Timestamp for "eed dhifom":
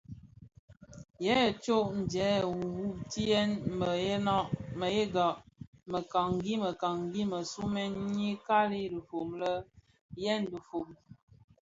10.25-10.87